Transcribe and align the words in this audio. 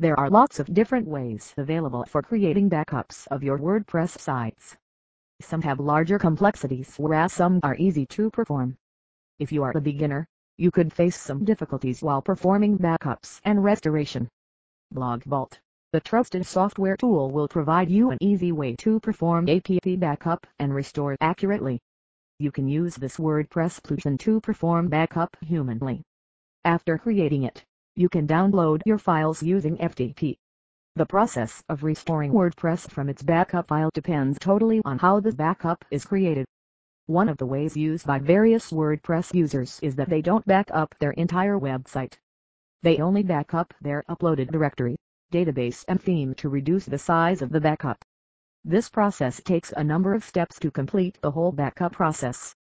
There 0.00 0.18
are 0.18 0.30
lots 0.30 0.58
of 0.58 0.72
different 0.72 1.06
ways 1.06 1.52
available 1.58 2.06
for 2.06 2.22
creating 2.22 2.70
backups 2.70 3.26
of 3.26 3.42
your 3.42 3.58
WordPress 3.58 4.18
sites. 4.18 4.74
Some 5.42 5.60
have 5.60 5.78
larger 5.78 6.18
complexities 6.18 6.94
whereas 6.96 7.34
some 7.34 7.60
are 7.62 7.76
easy 7.76 8.06
to 8.06 8.30
perform. 8.30 8.78
If 9.38 9.52
you 9.52 9.62
are 9.62 9.76
a 9.76 9.80
beginner, 9.82 10.26
you 10.56 10.70
could 10.70 10.90
face 10.90 11.20
some 11.20 11.44
difficulties 11.44 12.02
while 12.02 12.22
performing 12.22 12.78
backups 12.78 13.42
and 13.44 13.62
restoration. 13.62 14.30
BlogVault, 14.94 15.60
the 15.92 16.00
trusted 16.00 16.46
software 16.46 16.96
tool 16.96 17.30
will 17.30 17.46
provide 17.46 17.90
you 17.90 18.08
an 18.10 18.16
easy 18.22 18.52
way 18.52 18.76
to 18.76 19.00
perform 19.00 19.50
app 19.50 19.68
backup 19.98 20.46
and 20.58 20.74
restore 20.74 21.14
accurately. 21.20 21.78
You 22.38 22.50
can 22.50 22.66
use 22.66 22.94
this 22.96 23.18
WordPress 23.18 23.82
plugin 23.82 24.18
to 24.20 24.40
perform 24.40 24.88
backup 24.88 25.36
humanly. 25.42 26.00
After 26.64 26.96
creating 26.96 27.42
it, 27.42 27.66
you 27.96 28.08
can 28.08 28.26
download 28.26 28.80
your 28.86 28.98
files 28.98 29.42
using 29.42 29.76
FTP. 29.76 30.36
The 30.96 31.06
process 31.06 31.62
of 31.68 31.84
restoring 31.84 32.32
WordPress 32.32 32.90
from 32.90 33.08
its 33.08 33.22
backup 33.22 33.68
file 33.68 33.90
depends 33.94 34.38
totally 34.38 34.82
on 34.84 34.98
how 34.98 35.20
the 35.20 35.32
backup 35.32 35.84
is 35.90 36.04
created. 36.04 36.46
One 37.06 37.28
of 37.28 37.38
the 37.38 37.46
ways 37.46 37.76
used 37.76 38.06
by 38.06 38.18
various 38.18 38.70
WordPress 38.70 39.34
users 39.34 39.80
is 39.82 39.96
that 39.96 40.08
they 40.08 40.22
don't 40.22 40.46
back 40.46 40.68
up 40.72 40.94
their 40.98 41.12
entire 41.12 41.58
website. 41.58 42.14
They 42.82 42.98
only 42.98 43.22
back 43.22 43.54
up 43.54 43.74
their 43.80 44.04
uploaded 44.08 44.50
directory, 44.50 44.96
database 45.32 45.84
and 45.88 46.02
theme 46.02 46.34
to 46.34 46.48
reduce 46.48 46.86
the 46.86 46.98
size 46.98 47.42
of 47.42 47.50
the 47.50 47.60
backup. 47.60 48.04
This 48.64 48.88
process 48.88 49.40
takes 49.42 49.72
a 49.72 49.84
number 49.84 50.14
of 50.14 50.24
steps 50.24 50.58
to 50.60 50.70
complete 50.70 51.18
the 51.22 51.30
whole 51.30 51.52
backup 51.52 51.92
process. 51.92 52.54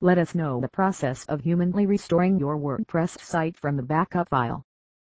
Let 0.00 0.18
us 0.18 0.34
know 0.34 0.60
the 0.60 0.68
process 0.68 1.24
of 1.24 1.40
humanly 1.40 1.86
restoring 1.86 2.38
your 2.38 2.58
WordPress 2.58 3.20
site 3.20 3.56
from 3.56 3.76
the 3.76 3.82
backup 3.82 4.28
file. 4.28 4.62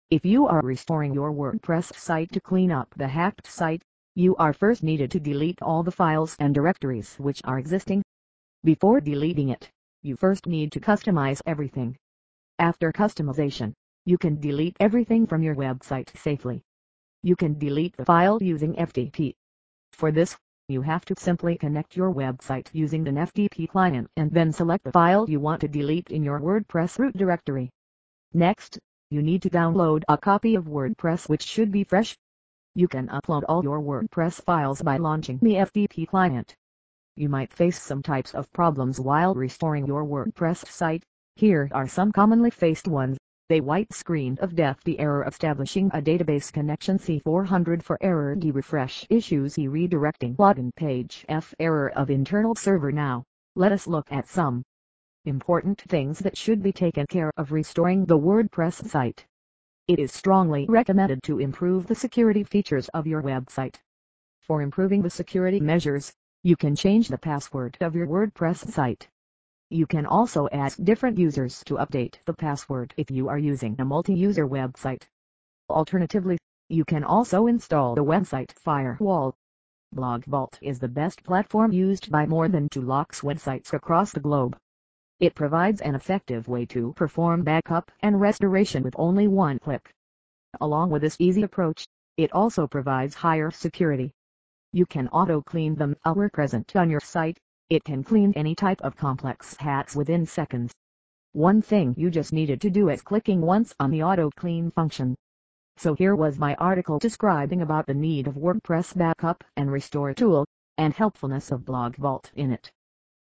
If 0.09 0.26
you 0.26 0.48
are 0.48 0.62
restoring 0.62 1.13
your 1.13 1.31
WordPress 1.31 1.95
site 1.95 2.31
to 2.34 2.41
clean 2.41 2.71
up 2.71 2.94
the 2.95 3.07
hacked 3.07 3.48
site, 3.48 3.84
you 4.16 4.35
are 4.38 4.54
first 4.54 4.84
needed 4.84 5.12
to 5.12 5.20
delete 5.20 5.62
all 5.62 5.84
the 5.84 5.91
files 5.91 6.35
and 6.40 6.54
directories 6.54 7.15
which 7.18 7.41
are 7.43 7.60
existing 7.60 8.04
before 8.63 9.01
deleting 9.01 9.49
it, 9.49 9.71
you 10.04 10.15
first 10.15 10.46
need 10.46 10.71
to 10.73 10.79
customize 10.79 11.41
everything. 11.48 11.98
After 12.60 12.91
customization, 12.91 13.73
you 14.05 14.20
can 14.20 14.40
delete 14.40 14.77
everything 14.79 15.26
from 15.26 15.41
your 15.41 15.55
website 15.55 16.16
safely. 16.16 16.62
You 17.23 17.35
can 17.35 17.57
delete 17.57 17.98
the 17.98 18.05
file 18.05 18.38
using 18.40 18.76
FTP. 18.76 19.34
For 19.93 20.12
this, 20.12 20.38
you 20.71 20.81
have 20.81 21.05
to 21.05 21.15
simply 21.17 21.57
connect 21.57 21.95
your 21.95 22.13
website 22.13 22.67
using 22.73 23.07
an 23.07 23.15
FTP 23.15 23.67
client 23.67 24.09
and 24.15 24.31
then 24.31 24.51
select 24.51 24.85
the 24.85 24.91
file 24.91 25.29
you 25.29 25.39
want 25.39 25.61
to 25.61 25.67
delete 25.67 26.09
in 26.09 26.23
your 26.23 26.39
WordPress 26.39 26.97
root 26.97 27.17
directory. 27.17 27.69
Next, 28.33 28.79
you 29.09 29.21
need 29.21 29.41
to 29.41 29.49
download 29.49 30.03
a 30.07 30.17
copy 30.17 30.55
of 30.55 30.65
WordPress 30.65 31.27
which 31.27 31.43
should 31.43 31.71
be 31.71 31.83
fresh. 31.83 32.17
You 32.75 32.87
can 32.87 33.09
upload 33.09 33.43
all 33.49 33.63
your 33.63 33.81
WordPress 33.81 34.41
files 34.41 34.81
by 34.81 34.97
launching 34.97 35.37
the 35.39 35.55
FTP 35.55 36.07
client. 36.07 36.55
You 37.17 37.27
might 37.27 37.51
face 37.51 37.81
some 37.81 38.01
types 38.01 38.33
of 38.33 38.49
problems 38.53 38.99
while 38.99 39.35
restoring 39.35 39.85
your 39.85 40.05
WordPress 40.05 40.65
site. 40.67 41.03
Here 41.35 41.69
are 41.73 41.87
some 41.87 42.13
commonly 42.13 42.51
faced 42.51 42.87
ones. 42.87 43.17
A 43.52 43.60
white 43.60 43.91
screen 43.91 44.38
of 44.40 44.55
death 44.55 44.80
the 44.85 44.98
error 44.98 45.26
establishing 45.26 45.91
a 45.94 46.02
database 46.02 46.54
connection 46.54 46.98
C400 46.98 47.84
for 47.84 47.98
error 47.99 48.34
refresh 48.41 49.05
issues 49.10 49.57
E 49.57 49.68
redirecting 49.68 50.38
login 50.38 50.74
page 50.74 51.26
F 51.27 51.54
error 51.60 51.90
of 51.90 52.10
internal 52.10 52.55
server 52.55 52.94
now. 52.94 53.26
Let 53.57 53.74
us 53.74 53.88
look 53.88 54.10
at 54.10 54.29
some 54.29 54.63
important 55.26 55.82
things 55.82 56.20
that 56.20 56.38
should 56.38 56.63
be 56.63 56.72
taken 56.72 57.05
care 57.07 57.34
of 57.35 57.52
restoring 57.52 58.05
the 58.05 58.18
WordPress 58.18 58.88
site. 58.88 59.26
It 59.85 59.99
is 59.99 60.13
strongly 60.13 60.66
recommended 60.70 61.22
to 61.24 61.40
improve 61.40 61.88
the 61.88 61.96
security 61.96 62.46
features 62.46 62.88
of 62.94 63.05
your 63.05 63.22
website. 63.22 63.76
For 64.40 64.62
improving 64.62 65.02
the 65.02 65.09
security 65.09 65.59
measures, 65.59 66.13
you 66.41 66.56
can 66.56 66.74
change 66.74 67.09
the 67.09 67.18
password 67.18 67.78
of 67.81 67.97
your 67.97 68.07
WordPress 68.07 68.72
site. 68.72 69.09
You 69.73 69.87
can 69.87 70.05
also 70.05 70.49
ask 70.51 70.77
different 70.83 71.17
users 71.17 71.63
to 71.63 71.75
update 71.75 72.15
the 72.25 72.33
password 72.33 72.93
if 72.97 73.09
you 73.09 73.29
are 73.29 73.37
using 73.37 73.77
a 73.79 73.85
multi-user 73.85 74.45
website. 74.45 75.03
Alternatively, 75.69 76.37
you 76.67 76.83
can 76.83 77.05
also 77.05 77.47
install 77.47 77.95
the 77.95 78.03
website 78.03 78.51
firewall. 78.51 79.33
BlogVault 79.95 80.57
is 80.61 80.79
the 80.79 80.89
best 80.89 81.23
platform 81.23 81.71
used 81.71 82.11
by 82.11 82.25
more 82.25 82.49
than 82.49 82.67
2 82.67 82.81
lakhs 82.81 83.21
websites 83.21 83.71
across 83.71 84.11
the 84.11 84.19
globe. 84.19 84.57
It 85.21 85.35
provides 85.35 85.79
an 85.79 85.95
effective 85.95 86.49
way 86.49 86.65
to 86.65 86.91
perform 86.97 87.43
backup 87.43 87.91
and 88.01 88.19
restoration 88.19 88.83
with 88.83 88.95
only 88.97 89.29
one 89.29 89.57
click. 89.57 89.93
Along 90.59 90.89
with 90.89 91.01
this 91.01 91.15
easy 91.17 91.43
approach, 91.43 91.87
it 92.17 92.33
also 92.33 92.67
provides 92.67 93.15
higher 93.15 93.49
security 93.51 94.11
you 94.73 94.85
can 94.85 95.09
auto-clean 95.09 95.75
them 95.75 95.95
are 96.05 96.29
present 96.29 96.75
on 96.77 96.89
your 96.89 97.01
site. 97.01 97.37
It 97.71 97.85
can 97.85 98.03
clean 98.03 98.33
any 98.35 98.53
type 98.53 98.81
of 98.81 98.97
complex 98.97 99.55
hats 99.55 99.95
within 99.95 100.25
seconds. 100.25 100.73
One 101.31 101.61
thing 101.61 101.95
you 101.97 102.09
just 102.11 102.33
needed 102.33 102.59
to 102.59 102.69
do 102.69 102.89
is 102.89 103.01
clicking 103.01 103.39
once 103.39 103.73
on 103.79 103.91
the 103.91 104.03
auto 104.03 104.29
clean 104.29 104.71
function. 104.71 105.15
So 105.77 105.93
here 105.93 106.13
was 106.13 106.37
my 106.37 106.53
article 106.55 106.99
describing 106.99 107.61
about 107.61 107.85
the 107.85 107.93
need 107.93 108.27
of 108.27 108.35
WordPress 108.35 108.97
backup 108.97 109.45
and 109.55 109.71
restore 109.71 110.13
tool, 110.13 110.45
and 110.77 110.93
helpfulness 110.93 111.49
of 111.49 111.61
BlogVault 111.61 112.33
in 112.33 112.51
it. 112.51 112.69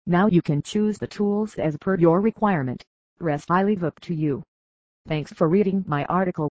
Now 0.06 0.26
you 0.26 0.42
can 0.42 0.60
choose 0.60 0.98
the 0.98 1.06
tools 1.06 1.54
as 1.54 1.78
per 1.78 1.96
your 1.96 2.20
requirement. 2.20 2.84
Rest 3.20 3.50
I 3.50 3.62
leave 3.62 3.82
up 3.82 3.98
to 4.00 4.14
you. 4.14 4.42
Thanks 5.08 5.32
for 5.32 5.48
reading 5.48 5.86
my 5.88 6.04
article. 6.04 6.50